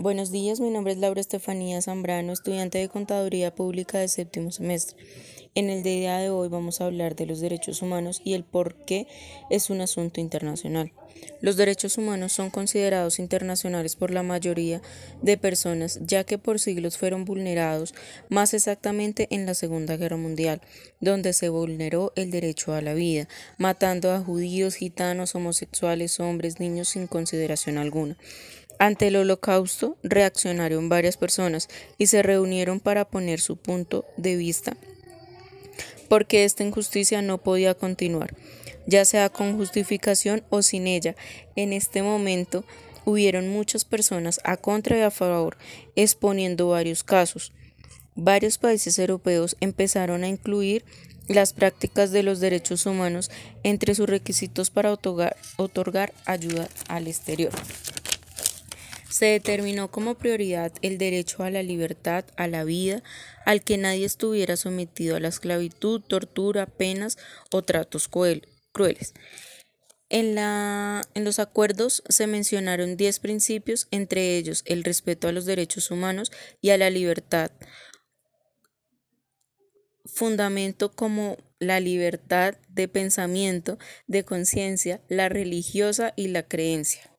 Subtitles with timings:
[0.00, 4.96] Buenos días, mi nombre es Laura Estefanía Zambrano, estudiante de Contaduría Pública de séptimo semestre.
[5.54, 8.76] En el día de hoy vamos a hablar de los derechos humanos y el por
[8.86, 9.06] qué
[9.50, 10.90] es un asunto internacional.
[11.42, 14.80] Los derechos humanos son considerados internacionales por la mayoría
[15.20, 17.92] de personas, ya que por siglos fueron vulnerados,
[18.30, 20.62] más exactamente en la Segunda Guerra Mundial,
[21.00, 23.28] donde se vulneró el derecho a la vida,
[23.58, 28.16] matando a judíos, gitanos, homosexuales, hombres, niños sin consideración alguna.
[28.80, 31.68] Ante el holocausto reaccionaron varias personas
[31.98, 34.76] y se reunieron para poner su punto de vista
[36.10, 38.34] porque esta injusticia no podía continuar,
[38.84, 41.14] ya sea con justificación o sin ella.
[41.54, 42.64] En este momento
[43.04, 45.56] hubieron muchas personas a contra y a favor,
[45.94, 47.52] exponiendo varios casos.
[48.16, 50.84] Varios países europeos empezaron a incluir
[51.28, 53.30] las prácticas de los derechos humanos
[53.62, 57.52] entre sus requisitos para otorgar, otorgar ayuda al exterior.
[59.10, 63.02] Se determinó como prioridad el derecho a la libertad, a la vida,
[63.44, 67.18] al que nadie estuviera sometido a la esclavitud, tortura, penas
[67.50, 69.14] o tratos crueles.
[70.10, 75.44] En, la, en, los acuerdos se mencionaron diez principios, entre ellos el respeto a los
[75.44, 77.50] derechos humanos y a la libertad,
[80.04, 87.09] fundamento como la libertad de pensamiento, de conciencia, la religiosa y la creencia.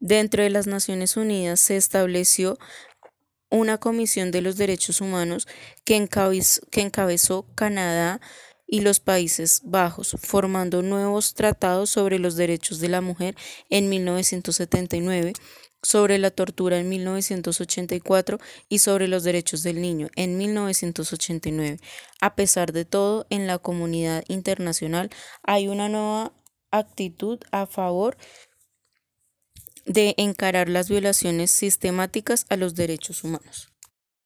[0.00, 2.58] Dentro de las Naciones Unidas se estableció
[3.50, 5.46] una Comisión de los Derechos Humanos
[5.84, 8.20] que encabezó, Canadá
[8.66, 13.36] y los Países Bajos, formando nuevos tratados sobre los derechos de la mujer
[13.68, 15.34] en 1979,
[15.82, 18.38] sobre la tortura en 1984
[18.70, 21.78] y sobre los derechos del niño en 1989.
[22.22, 25.10] A pesar de todo, en la comunidad internacional
[25.42, 26.32] hay una nueva
[26.70, 28.16] actitud a favor
[29.86, 33.72] de encarar las violaciones sistemáticas a los derechos humanos.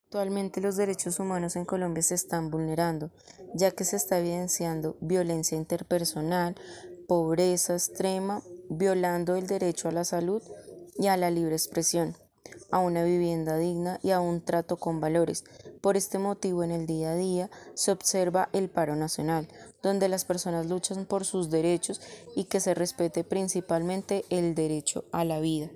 [0.07, 3.11] Actualmente los derechos humanos en Colombia se están vulnerando,
[3.55, 6.55] ya que se está evidenciando violencia interpersonal,
[7.09, 10.43] pobreza extrema, violando el derecho a la salud
[10.97, 12.17] y a la libre expresión
[12.71, 15.45] a una vivienda digna y a un trato con valores.
[15.85, 19.49] Por este motivo, en el día a día se observa el paro nacional,
[19.83, 22.01] donde las personas luchan por sus derechos
[22.35, 25.69] y que se respete principalmente el derecho a la vida.